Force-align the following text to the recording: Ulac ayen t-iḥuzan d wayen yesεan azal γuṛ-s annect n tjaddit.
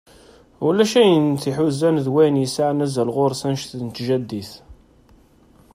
Ulac 0.67 0.93
ayen 1.01 1.25
t-iḥuzan 1.41 1.97
d 2.05 2.07
wayen 2.13 2.41
yesεan 2.41 2.83
azal 2.85 3.09
γuṛ-s 3.15 3.41
annect 3.49 3.71
n 3.87 3.89
tjaddit. 3.89 4.51